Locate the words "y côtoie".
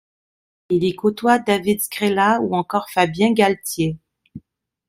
0.83-1.37